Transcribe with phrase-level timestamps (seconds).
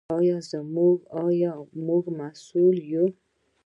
[1.25, 1.53] آیا
[1.87, 3.05] موږ مسوول یو؟